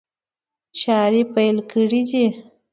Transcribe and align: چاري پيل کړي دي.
چاري 0.79 1.21
پيل 1.33 1.57
کړي 1.71 2.01
دي. 2.09 2.25